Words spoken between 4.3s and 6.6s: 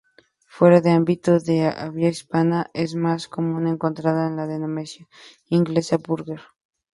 la denominación inglesa burger.